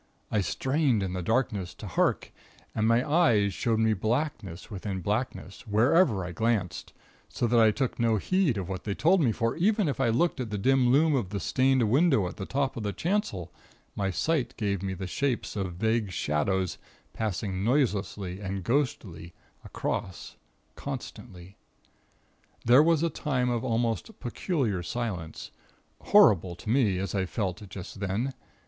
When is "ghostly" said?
18.63-19.35